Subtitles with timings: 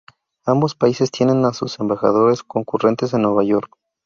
[0.47, 3.69] Ambos países tienen a sus embajadores concurrentes en Nueva York.